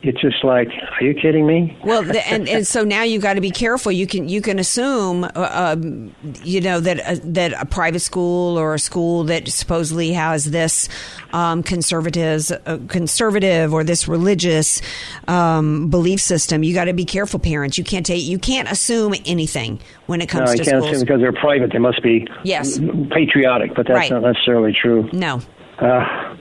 [0.00, 1.76] It's just like, are you kidding me?
[1.82, 3.90] Well, the, and and so now you got to be careful.
[3.90, 8.56] You can you can assume, uh, um, you know, that uh, that a private school
[8.56, 10.88] or a school that supposedly has this
[11.32, 14.80] um, conservatives uh, conservative or this religious
[15.26, 16.62] um, belief system.
[16.62, 17.76] You got to be careful, parents.
[17.76, 20.98] You can't take you can't assume anything when it comes no, I to can't schools.
[21.00, 21.72] say because they're private.
[21.72, 22.78] They must be Yes.
[23.10, 24.10] patriotic, but that's Right.
[24.12, 25.08] not necessarily true.
[25.12, 25.40] no.
[25.80, 26.34] Uh,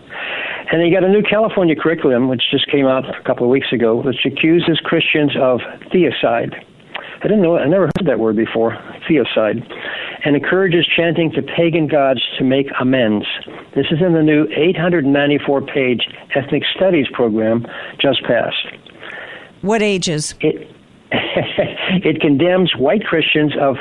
[0.71, 3.71] and they got a new California curriculum, which just came out a couple of weeks
[3.71, 6.56] ago, which accuses Christians of theocide.
[7.19, 8.77] I didn't know, I never heard that word before,
[9.08, 9.63] theocide,
[10.23, 13.25] and encourages chanting to pagan gods to make amends.
[13.75, 16.01] This is in the new 894 page
[16.36, 17.65] ethnic studies program
[17.99, 18.67] just passed.
[19.62, 20.36] What ages?
[20.41, 20.69] It,
[21.12, 23.77] it condemns white Christians of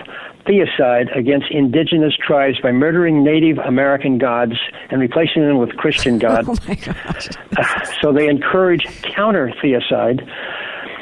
[0.46, 4.54] theocide against indigenous tribes by murdering Native American gods
[4.90, 6.48] and replacing them with Christian oh, gods.
[6.48, 7.28] Oh my gosh.
[8.00, 10.22] so they encourage counter theocide,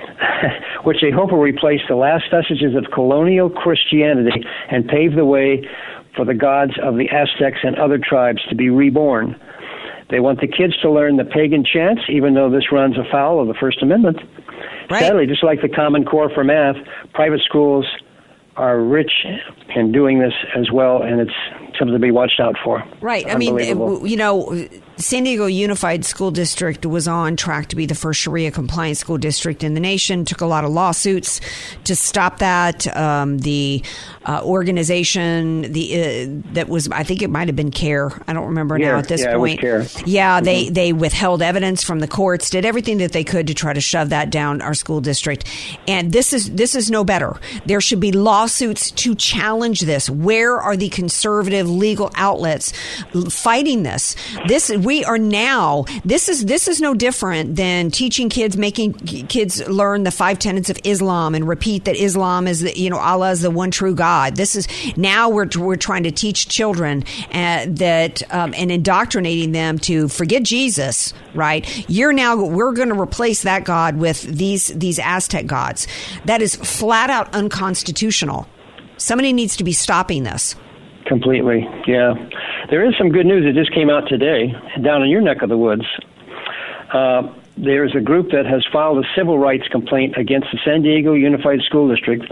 [0.85, 5.68] which they hope will replace the last vestiges of colonial Christianity and pave the way
[6.16, 9.40] for the gods of the Aztecs and other tribes to be reborn.
[10.11, 13.48] They want the kids to learn the pagan chants, even though this runs afoul of
[13.48, 14.18] the First Amendment.
[14.90, 15.00] Right.
[15.00, 16.76] Sadly, just like the Common Core for math,
[17.14, 17.87] private schools
[18.57, 19.27] are rich
[19.75, 22.85] in doing this as well, and it's something to be watched out for.
[23.01, 23.27] Right.
[23.29, 27.95] I mean, you know, San Diego Unified School District was on track to be the
[27.95, 30.25] first Sharia compliant school district in the nation.
[30.25, 31.41] Took a lot of lawsuits
[31.85, 32.87] to stop that.
[32.97, 33.83] Um, the
[34.25, 38.23] uh, organization, the uh, that was, I think it might have been CAIR.
[38.29, 39.61] I don't remember now at this yeah, point.
[39.61, 39.81] CAIR.
[39.81, 40.09] Mm-hmm.
[40.09, 43.73] Yeah, they they withheld evidence from the courts, did everything that they could to try
[43.73, 45.45] to shove that down our school district.
[45.89, 47.37] And this is this is no better.
[47.67, 50.09] There should be lawsuits to challenge this.
[50.09, 52.72] Where are the conservative legal outlets
[53.31, 54.16] fighting this.
[54.46, 55.85] This we are now.
[56.05, 60.70] This is this is no different than teaching kids, making kids learn the five tenets
[60.70, 63.94] of Islam and repeat that Islam is the, you know Allah is the one true
[63.94, 64.37] God.
[64.37, 69.79] This is now we're we're trying to teach children uh, that um, and indoctrinating them
[69.81, 71.12] to forget Jesus.
[71.35, 71.88] Right?
[71.88, 75.87] You're now we're going to replace that God with these these Aztec gods.
[76.24, 78.46] That is flat out unconstitutional.
[78.96, 80.55] Somebody needs to be stopping this.
[81.07, 82.14] Completely, yeah.
[82.71, 85.51] There is some good news that just came out today down in your neck of
[85.51, 85.85] the woods.
[86.93, 87.23] Uh,
[87.57, 91.61] there's a group that has filed a civil rights complaint against the San Diego Unified
[91.62, 92.25] School District,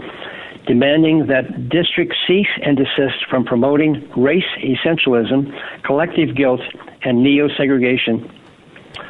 [0.65, 6.61] demanding that district cease and desist from promoting race essentialism, collective guilt,
[7.03, 8.29] and neo segregation.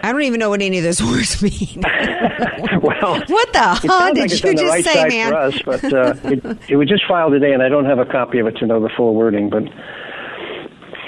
[0.04, 1.82] I don't even know what any of those words mean.
[2.82, 5.34] well, what the sounds did like you just right say, man?
[5.34, 8.40] us, but uh, it, it was just filed today, and I don't have a copy
[8.40, 9.64] of it to know the full wording, but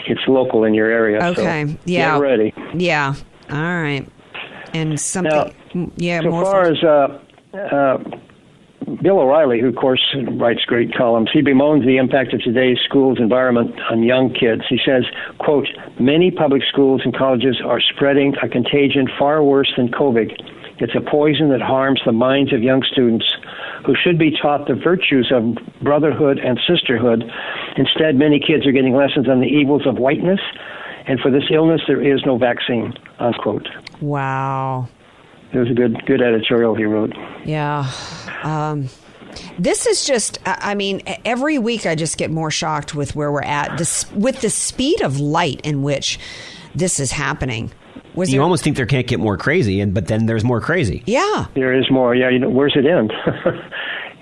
[0.07, 1.19] it's local in your area.
[1.21, 2.13] so Okay, yeah.
[2.15, 2.53] Get ready.
[2.73, 3.15] Yeah.
[3.51, 4.07] All right.
[4.73, 5.53] And something.
[5.73, 6.21] Now, yeah.
[6.21, 7.97] so far for- as uh, uh,
[9.01, 13.17] Bill O'Reilly, who of course writes great columns, he bemoans the impact of today's schools
[13.19, 14.63] environment on young kids.
[14.69, 15.05] He says,
[15.39, 15.67] "quote
[15.99, 20.37] Many public schools and colleges are spreading a contagion far worse than COVID.
[20.77, 23.25] It's a poison that harms the minds of young students."
[23.85, 27.23] Who should be taught the virtues of brotherhood and sisterhood.
[27.77, 30.39] Instead, many kids are getting lessons on the evils of whiteness,
[31.05, 32.95] and for this illness, there is no vaccine.
[33.19, 33.67] Unquote.
[34.01, 34.87] wow.
[35.55, 37.13] It was a good, good editorial he wrote.
[37.45, 37.89] Yeah.
[38.43, 38.89] Um,
[39.57, 43.31] this is just, I I mean, every week I just get more shocked with where
[43.31, 46.19] we're at, this, with the speed of light in which
[46.73, 47.71] this is happening.
[48.15, 50.61] Was you there, almost think there can't get more crazy, and but then there's more
[50.61, 51.03] crazy.
[51.05, 51.47] yeah.
[51.53, 52.15] There is more.
[52.15, 53.11] Yeah, you know, where's it end?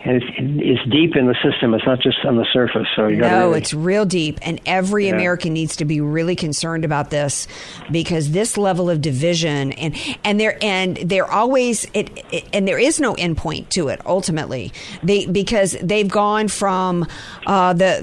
[0.05, 1.73] and it's, it's deep in the system.
[1.73, 2.87] It's not just on the surface.
[2.95, 3.17] So you.
[3.17, 5.13] No, really, it's real deep, and every Yeah.
[5.13, 7.47] American needs to be really concerned about this
[7.91, 12.79] because this level of division and and there and they're always it, it and there
[12.79, 14.71] is no endpoint to it ultimately.
[15.03, 17.07] They because they've gone from
[17.47, 18.01] uh, the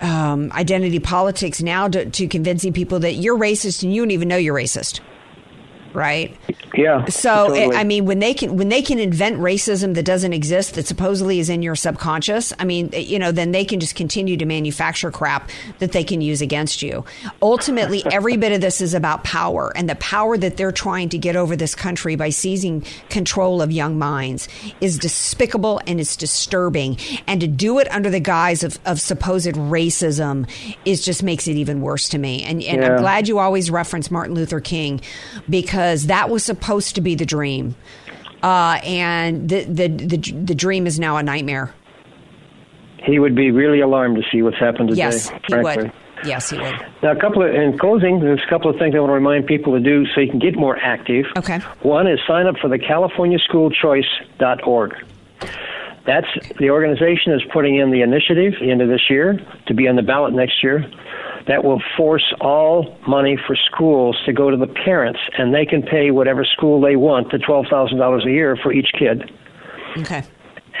[0.00, 4.10] the um, identity politics now to, to convincing people that you're racist and you don't
[4.10, 5.00] even know you're racist.
[5.92, 6.36] Right.
[6.74, 7.04] yeah.
[7.06, 7.76] So totally.
[7.76, 11.40] I mean, when they can when they can invent racism that doesn't exist that supposedly
[11.40, 14.46] is in your subconscious, I mean, eh, you know, then they can just continue to
[14.46, 17.04] manufacture crap that they can use against you.
[17.42, 21.18] Ultimately, every bit of this is about power and the power that they're trying to
[21.18, 24.48] get over this country by seizing control of young minds
[24.80, 26.98] is despicable and it's disturbing.
[27.26, 30.48] And to do it under the guise of, of supposed racism
[30.84, 32.44] is just makes it even worse to me.
[32.44, 35.00] And, and I'm glad you always reference Martin Luther King
[35.48, 37.74] because that was supposed to be the dream.
[38.42, 41.74] Uh, and the, the the the dream is now a nightmare.
[43.04, 45.02] he would be really alarmed to see what's happened today.
[45.02, 45.76] Yes, he frankly.
[45.84, 45.92] would.
[46.24, 46.74] Yes, he would.
[47.02, 49.46] Now, a couple of in closing, there's a couple of things I want to remind
[49.46, 51.26] people to do so you can get more active.
[51.36, 51.58] Okay.
[51.82, 54.94] One is sign up for the CaliforniaSchoolChoice.org.
[56.06, 56.26] That's
[56.58, 59.96] the organization is putting in the initiative the end of this year to be on
[59.96, 60.90] the ballot next year.
[61.46, 65.82] That will force all money for schools to go to the parents, and they can
[65.82, 69.30] pay whatever school they want, the twelve thousand dollars a year for each kid,
[69.98, 70.22] Okay.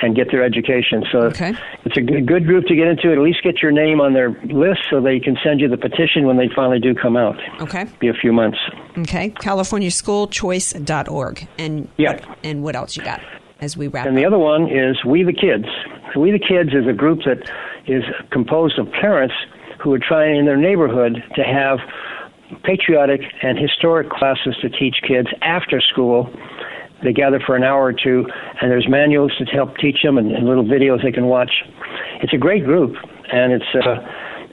[0.02, 1.02] and get their education.
[1.10, 1.54] So Okay.
[1.84, 3.10] it's a good group to get into.
[3.10, 6.26] At least get your name on their list so they can send you the petition
[6.26, 7.36] when they finally do come out.
[7.60, 7.86] Okay.
[7.98, 8.58] Be a few months.
[8.98, 9.30] Okay.
[9.40, 11.48] CaliforniaSchoolChoice.org.
[11.58, 12.12] And Yeah.
[12.12, 13.20] what, and what else you got
[13.60, 14.28] as we wrap And the up?
[14.32, 15.66] other one is We the Kids.
[16.16, 17.50] We the Kids is a group that
[17.86, 19.34] is composed of parents
[19.82, 21.78] who are trying in their neighborhood to have
[22.64, 26.30] patriotic and historic classes to teach kids after school.
[27.02, 28.26] They gather for an hour or two,
[28.60, 31.50] and there's manuals to help teach them and, and little videos they can watch.
[32.22, 32.94] It's a great group,
[33.32, 34.06] and it's uh,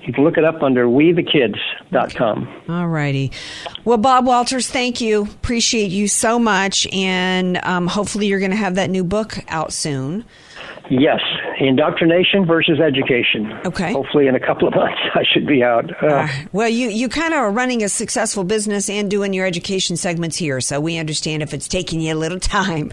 [0.07, 2.63] you can look it up under WeTheKids.com.
[2.69, 3.33] All righty.
[3.83, 5.23] Well, Bob Walters, thank you.
[5.23, 6.87] Appreciate you so much.
[6.93, 10.23] And um, hopefully you're going to have that new book out soon.
[10.89, 11.19] Yes,
[11.59, 13.51] indoctrination versus education.
[13.65, 13.91] Okay.
[13.91, 15.91] Hopefully, in a couple of months, I should be out.
[16.01, 19.97] Uh, Well, you, you kind of are running a successful business and doing your education
[19.97, 22.91] segments here, so we understand if it's taking you a little time.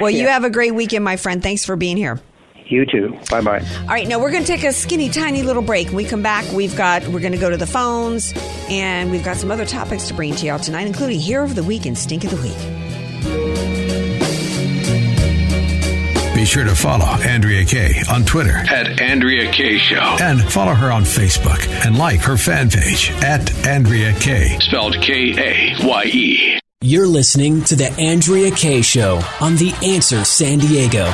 [0.00, 1.42] Well, you have a great weekend, my friend.
[1.42, 2.18] Thanks for being here.
[2.66, 3.14] you too.
[3.30, 3.60] Bye bye.
[3.82, 5.88] All right, now we're going to take a skinny, tiny little break.
[5.88, 8.32] When we come back, we've got we're going to go to the phones,
[8.70, 11.62] and we've got some other topics to bring to y'all tonight, including Hero of the
[11.64, 13.83] Week and Stink of the Week.
[16.44, 20.18] Be sure to follow Andrea Kaye on Twitter At Andrea Kaye Show.
[20.20, 24.58] and follow her on Facebook and like her fan page at Andrea Kaye.
[24.60, 26.58] Spelled K A Y E.
[26.82, 31.04] You're listening to The Andrea Kaye Show on The Answer San Diego.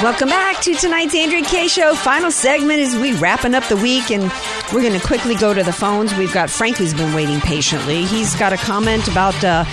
[0.00, 1.96] Welcome back to tonight's Andrea Kaye Show.
[1.96, 4.30] Final segment as we wrapping up the week, and
[4.72, 6.14] we're going to quickly go to the phones.
[6.14, 8.04] We've got Frank who's been waiting patiently.
[8.04, 9.64] He's got a comment about uh,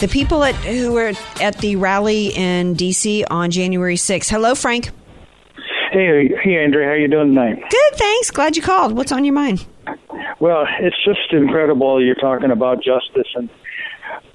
[0.00, 3.24] the people at, who were at the rally in D.C.
[3.24, 4.28] on January 6th.
[4.28, 4.90] Hello, Frank.
[5.90, 7.62] Hey, hey, Andrea, how you doing tonight?
[7.70, 8.30] Good, thanks.
[8.30, 8.96] Glad you called.
[8.96, 9.66] What's on your mind?
[10.40, 13.48] Well, it's just incredible you're talking about justice and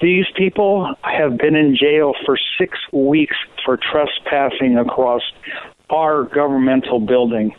[0.02, 3.36] these people have been in jail for six weeks
[3.66, 5.22] for trespassing across
[5.90, 7.56] our governmental building.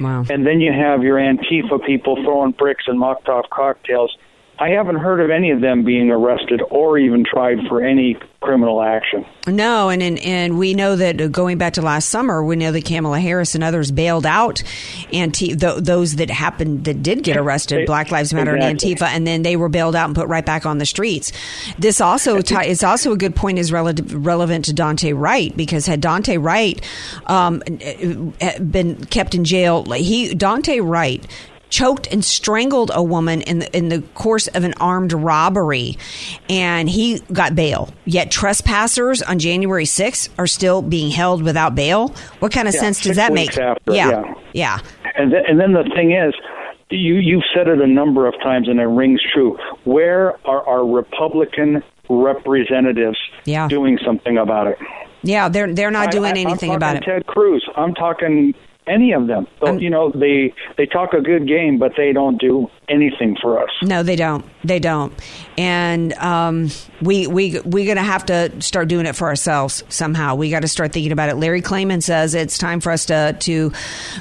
[0.00, 0.24] Wow.
[0.30, 4.16] And then you have your Antifa people throwing bricks and Molotov cocktails.
[4.62, 8.82] I haven't heard of any of them being arrested or even tried for any criminal
[8.82, 9.24] action.
[9.46, 12.84] No, and, and and we know that going back to last summer, we know that
[12.84, 14.62] Kamala Harris and others bailed out
[15.14, 18.92] anti th- those that happened that did get arrested, Black Lives Matter Exactly.
[18.92, 21.32] and Antifa, and then they were bailed out and put right back on the streets.
[21.78, 25.86] This also ti is also a good point is relative, relevant to Daunte Wright because
[25.86, 26.80] had Daunte Wright
[27.26, 27.62] um,
[28.42, 31.26] uh, been kept in jail, like he Daunte Wright
[31.70, 35.96] choked and strangled a woman in the, in the course of an armed robbery
[36.48, 42.08] and he got bail yet trespassers on January 6th are still being held without bail
[42.40, 44.34] what kind of Yeah, sense does that make after, yeah yeah.
[44.52, 44.78] yeah
[45.16, 46.34] And then, and then the thing is,
[46.90, 49.56] you you've said it a number of times, and it rings true.
[49.84, 53.68] Where are our Republican representatives Yeah.
[53.68, 54.78] doing something about it?
[55.22, 57.62] yeah they're they're not doing I- anything I'm about talking it Ted Cruz.
[57.76, 58.54] I'm talking
[58.86, 59.46] any of them.
[59.60, 63.62] So, you know, they they talk a good game, but they don't do anything for
[63.62, 63.70] us.
[63.82, 64.44] No, they don't.
[64.64, 65.12] They don't.
[65.56, 66.70] And um,
[67.00, 70.34] we we we're going to have to start doing it for ourselves somehow.
[70.34, 71.36] We got to start thinking about it.
[71.36, 73.72] Larry Klayman says it's time for us to to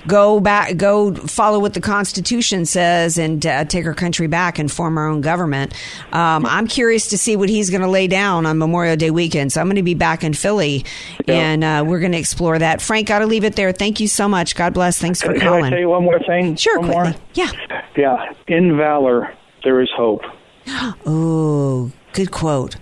[0.07, 4.71] go back, go follow what the Constitution says, and uh, take our country back and
[4.71, 5.73] form our own government.
[6.13, 9.51] Um, I'm curious to see what he's going to lay down on Memorial Day weekend.
[9.51, 10.85] So I'm going to be back in Philly,
[11.27, 12.81] and uh, we're going to explore that.
[12.81, 13.71] Frank, got to leave it there.
[13.71, 14.55] Thank you so much.
[14.59, 14.99] God bless.
[14.99, 15.63] Thanks for Can calling.
[15.63, 16.57] I tell you one more thing?
[16.57, 17.13] Sure, one more?
[17.33, 17.49] Yeah.
[17.95, 18.33] Yeah.
[18.47, 19.33] In valor,
[19.63, 20.21] there is hope.
[21.05, 22.75] Oh, good quote.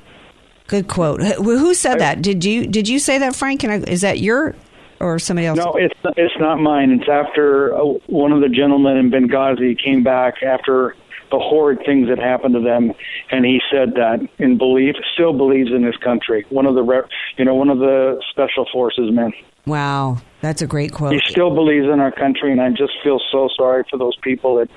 [0.66, 1.22] Good quote.
[1.22, 2.24] Who said that?
[2.24, 3.62] Did you did you say that, Frank?
[3.62, 4.56] Can I, is that your
[5.00, 5.60] or somebody else?
[5.60, 6.90] No, it's it's not mine.
[6.90, 10.96] It's after uh, one of the gentlemen in Benghazi came back after
[11.30, 12.92] the horrid things that happened to them,
[13.30, 16.44] and he said that in belief, still believes in his country.
[16.50, 17.04] One of the
[17.38, 19.32] you know one of the special forces men.
[19.68, 21.14] Wow, that's a great quote.
[21.14, 24.56] He still believes in our country, and I just feel so sorry for those people
[24.58, 24.70] that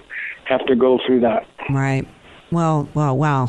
[0.44, 1.46] have to go through that.
[1.68, 2.06] Right.
[2.50, 3.48] Well, well, wow.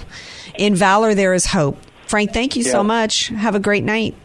[0.56, 1.78] In valor, there is hope.
[2.08, 3.28] Frank, thank you so much.
[3.30, 4.16] Have a great night.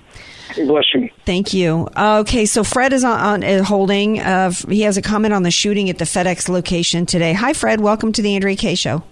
[0.55, 1.11] Bless you.
[1.25, 1.89] Thank you.
[1.97, 4.21] Okay, so Fred is on, on uh, holding.
[4.21, 7.33] Uh, he has a comment on the shooting at the FedEx location today.
[7.33, 7.81] Hi, Fred.
[7.81, 9.03] Welcome to the Andrea Kaye Show.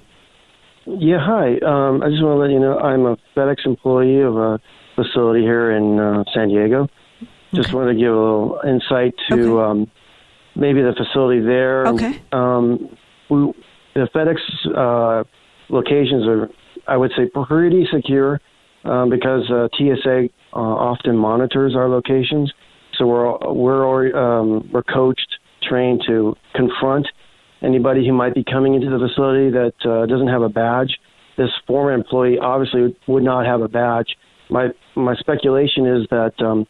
[0.86, 1.58] Yeah, hi.
[1.58, 4.60] Um, I just want to let you know I'm a FedEx employee of a
[4.94, 6.88] facility here in uh, San Diego.
[7.54, 9.90] Just wanted to give a little insight to um,
[10.54, 11.86] maybe the facility there.
[11.86, 12.22] Okay.
[12.32, 12.96] Um,
[13.30, 13.52] we,
[13.94, 14.38] the FedEx
[14.76, 15.24] uh,
[15.68, 16.50] locations are,
[16.86, 18.40] I would say, pretty secure
[18.84, 22.52] um, because uh, TSA uh, often monitors our locations.
[22.98, 27.08] So we're we're um, we're coached, trained to confront
[27.62, 30.98] anybody who might be coming into the facility that uh, doesn't have a badge.
[31.36, 34.16] This former employee obviously would not have a badge.
[34.50, 36.66] My my speculation is that um,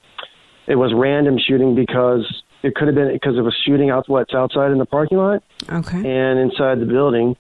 [0.66, 4.34] it was random shooting because it could have been because it was shooting out what's
[4.34, 5.98] outside in the parking lot Okay.
[5.98, 7.36] and inside the building.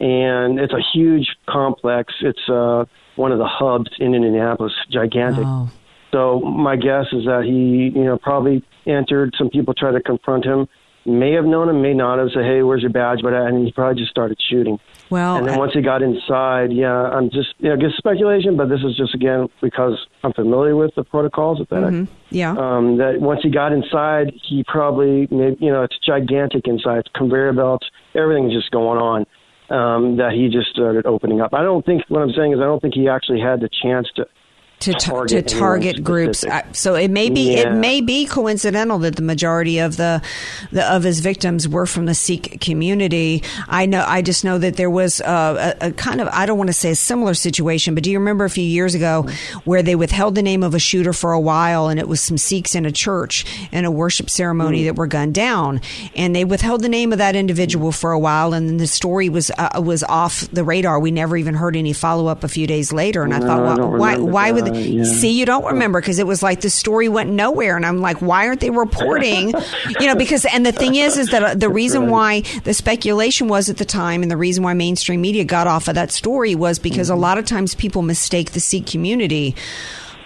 [0.00, 2.14] And it's a huge complex.
[2.20, 2.84] It's uh,
[3.16, 5.44] one of the hubs in Indianapolis, gigantic.
[5.44, 5.70] Oh.
[6.12, 9.34] So my guess is that he, you know, probably entered.
[9.36, 10.68] Some people tried to confront him.
[11.08, 13.72] May have known him, may not have said, "Hey, where's your badge?" But and he
[13.72, 14.78] probably just started shooting.
[15.10, 18.56] Well, and then I- once he got inside, yeah, I'm just, you know, just speculation,
[18.56, 21.90] but this is just again because I'm familiar with the protocols at FedEx.
[21.90, 22.08] Mhm.
[22.30, 22.54] Yeah.
[22.58, 27.08] Um, that once he got inside, he probably, made, you know, it's gigantic inside, it's
[27.14, 29.26] conveyor belts, everything's just going on.
[29.70, 31.52] Um, that he just started opening up.
[31.52, 34.08] I don't think what I'm saying is I don't think he actually had the chance
[34.16, 34.26] to
[34.80, 36.44] to tar- target to target groups.
[36.72, 40.22] So it may be it may be coincidental that the majority of the,
[40.70, 43.42] the of his victims were from the Sikh community.
[43.66, 44.04] I know.
[44.06, 46.74] I just know that there was a, a, a kind of I don't want to
[46.74, 49.26] say a similar situation, but do you remember a few years ago
[49.64, 52.38] where they withheld the name of a shooter for a while, and it was some
[52.38, 55.80] Sikhs in a church in a worship ceremony that were gunned down,
[56.14, 59.28] and they withheld the name of that individual for a while, and then the story
[59.28, 61.00] was uh, was off the radar.
[61.00, 63.80] We never even heard any follow up a few days later, and I No, thought,
[63.80, 65.04] I why why, why would yeah.
[65.04, 68.20] see you don't remember because it was like the story went nowhere and i'm like
[68.20, 69.52] why aren't they reporting?
[70.00, 73.48] You know because and the thing is is that uh, the reason why the speculation
[73.48, 76.54] was at the time and the reason why mainstream media got off of that story
[76.54, 79.54] was because a lot of times people mistake the sikh community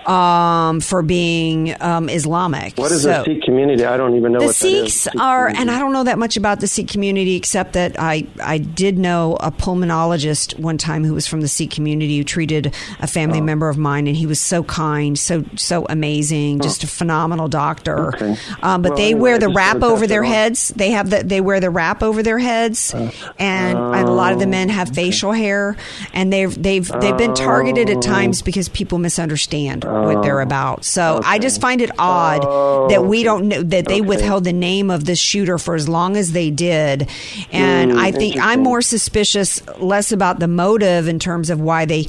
[0.09, 2.77] um, for being um, Islamic.
[2.79, 3.85] What is So- the Sikh community?
[3.85, 5.03] I don't even know the what that is.
[5.03, 8.27] Sikhs are, and I don't know that much about the Sikh community except that I,
[8.43, 12.75] I did know a pulmonologist one time who was from the Sikh community who treated
[13.01, 13.43] a family Oh.
[13.45, 18.09] member of mine, and he was so kind, so so amazing, just a phenomenal doctor.
[18.15, 18.37] Okay.
[18.63, 20.69] Um, but Well, they anyway, wear the wrap over their heads.
[20.77, 24.39] They have the they wear the wrap over their heads, and, and a lot of
[24.39, 25.77] the men have facial hair,
[26.13, 30.85] and they've they've they've been targeted at times because people misunderstand what they're about.
[30.85, 34.91] So I just find it odd that we don't know that they withheld the name
[34.91, 37.09] of this shooter for as long as they did,
[37.53, 41.85] and Mm, I think I'm more suspicious less about the motive in terms of why
[41.85, 42.03] they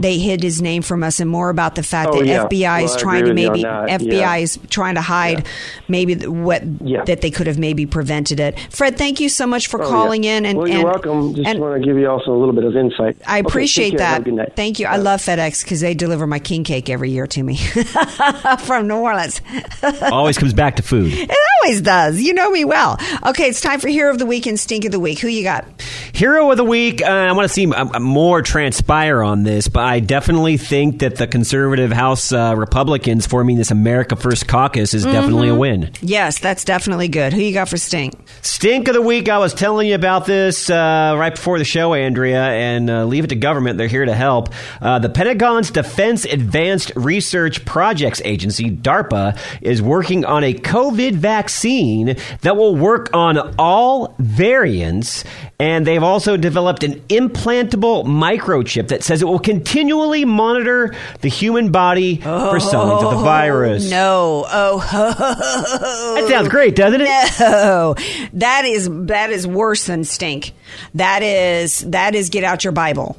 [0.00, 2.18] they hid his name from us, and more about the fact Mm-hmm.
[2.18, 2.78] Oh, that yeah.
[2.78, 3.62] FBI is Well, I trying to maybe.
[3.64, 4.36] FBI Yeah.
[4.36, 5.44] is trying to hide
[5.88, 6.62] maybe th- what
[7.06, 8.58] that they could have maybe prevented it.
[8.70, 9.90] Fred, thank you so much for Oh, yeah.
[9.90, 11.34] calling in and well, you're and, welcome.
[11.34, 13.16] Just and want to give you also a little bit of insight.
[13.26, 13.92] I appreciate.
[13.92, 14.20] Have that.
[14.20, 14.52] a good night.
[14.56, 14.86] Thank you.
[14.86, 17.56] I love FedEx because they deliver my king cake every year to me
[18.64, 19.40] from New Orleans.
[20.02, 21.12] Always comes back to food.
[21.12, 21.30] It
[21.64, 22.20] always does.
[22.20, 22.98] You know me well.
[23.26, 25.18] Okay, it's time for Hero of the Week and Stink of the Week.
[25.18, 25.66] Who you got?
[26.12, 27.02] Hero of the week.
[27.02, 31.16] Uh, I want to see uh, more transpire on this, but I definitely think that
[31.16, 35.58] the conservative House uh, Republicans forming this America First caucus is definitely a Mhm.
[35.58, 35.90] win.
[36.00, 37.32] Yes, that's definitely good.
[37.32, 38.14] Who you got for Stink?
[38.42, 39.28] Stink of the week.
[39.28, 43.24] I was telling you about this uh, right before the show, Andrea, and uh, leave
[43.24, 43.78] it to government.
[43.78, 44.48] They're here to help.
[44.80, 52.16] Uh, the Pentagon's Defense Advanced Research Projects Agency, DARPA, is working on a COVID vaccine
[52.42, 55.24] that will work on all variants.
[55.58, 61.72] And they've also developed an implantable microchip that says it will continually monitor the human
[61.72, 63.90] body for signs of the oh, virus.
[63.90, 64.44] No.
[64.46, 67.08] Oh, ho, That sounds great, doesn't it?
[67.40, 67.94] No,
[68.34, 70.52] that is that is worse than stink.
[70.94, 73.16] That is that is get out your Bible,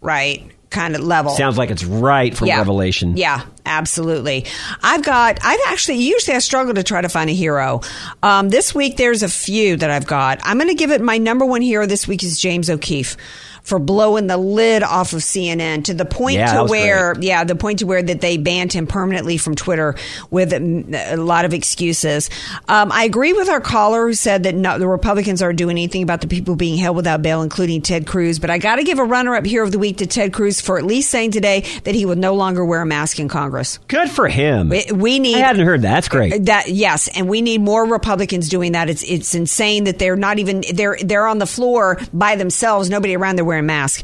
[0.00, 0.48] right?
[0.72, 1.32] Kind of level.
[1.32, 2.58] Sounds like it's right from Yeah.
[2.58, 3.16] Revelation.
[3.16, 4.46] Yeah, absolutely.
[4.82, 7.82] I've got, I've actually, usually I struggle to try to find a hero.
[8.22, 10.40] Um, this week there's a few that I've got.
[10.42, 13.16] I'm going to give it my number one hero this week is James O'Keefe.
[13.62, 17.54] For blowing the lid off of CNN to the point Yeah, to where, yeah, the
[17.54, 19.94] point to where that they banned him permanently from Twitter
[20.30, 22.30] with a lot of excuses.
[22.68, 26.02] Um, I agree with our caller who said that no, the Republicans aren't doing anything
[26.02, 28.38] about the people being held without bail, including Ted Cruz.
[28.38, 30.78] But I got to give a runner-up here of the week to Ted Cruz for
[30.78, 33.78] at least saying today that he will no longer wear a mask in Congress.
[33.88, 34.68] Good for him.
[34.68, 35.36] We, we need.
[35.36, 35.94] I hadn't heard that.
[35.94, 36.46] That's great.
[36.46, 38.88] That yes, and we need more Republicans doing that.
[38.88, 42.88] It's it's insane that they're not even they're they're on the floor by themselves.
[42.88, 43.32] Nobody around.
[43.52, 44.02] They're wearing masks.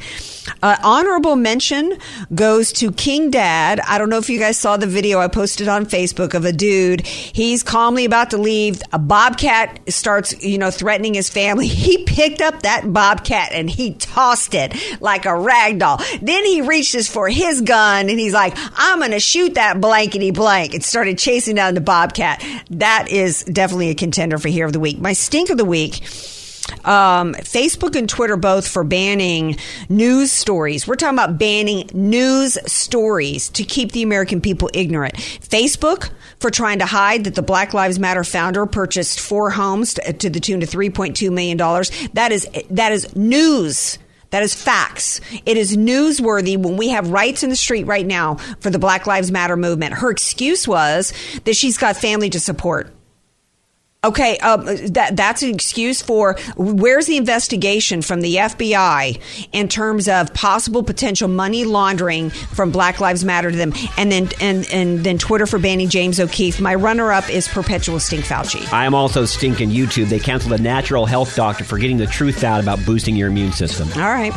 [0.62, 1.96] Uh, honorable mention
[2.34, 3.80] goes to King Dad.
[3.80, 6.52] I don't know if you guys saw the video I posted on Facebook of a
[6.52, 7.06] dude.
[7.06, 8.82] He's calmly about to leave.
[8.92, 11.66] A bobcat starts, you know, threatening his family.
[11.88, 16.02] He picked up that bobcat and he tossed it like a rag doll.
[16.20, 20.30] Then he reaches for his gun and he's like, I'm going to shoot that blankety
[20.32, 22.44] blank and started chasing down the bobcat.
[22.70, 24.98] That is definitely a contender for Hero of the Week.
[24.98, 26.02] My stink of the week
[26.84, 29.56] um, Facebook and Twitter both for banning
[29.88, 30.86] news stories.
[30.86, 35.14] We're talking about banning news stories to keep the American people ignorant.
[35.14, 36.10] Facebook
[36.40, 40.30] for trying to hide that the Black Lives Matter founder purchased four homes to, to
[40.30, 41.56] the tune of $3.2 million.
[42.14, 43.98] That is, that is news.
[44.30, 45.20] That is facts.
[45.46, 49.06] It is newsworthy when we have rights in the street right now for the Black
[49.06, 49.94] Lives Matter movement.
[49.94, 51.14] Her excuse was
[51.44, 52.92] that she's got family to support.
[54.04, 59.20] Okay, um, that that's an excuse for where's the investigation from the FBI
[59.50, 64.28] in terms of possible potential money laundering from Black Lives Matter to them, and then
[64.40, 66.60] and and then Twitter for banning James O'Keefe.
[66.60, 68.72] My runner-up is Perpetual Stink Fauci.
[68.72, 70.10] I am also stinking YouTube.
[70.10, 73.50] They canceled a natural health doctor for getting the truth out about boosting your immune
[73.50, 73.88] system.
[74.00, 74.32] All right,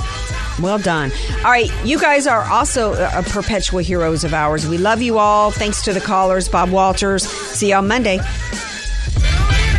[0.59, 1.11] well done.
[1.45, 4.67] All right, you guys are also uh, perpetual heroes of ours.
[4.67, 5.51] We love you all.
[5.51, 7.29] Thanks to the callers, Bob Walters.
[7.29, 8.19] See you on Monday.
[9.21, 9.70] Billy!